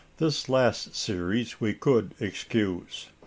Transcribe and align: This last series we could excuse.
This 0.17 0.49
last 0.49 0.95
series 0.95 1.61
we 1.61 1.75
could 1.75 2.15
excuse. 2.19 3.09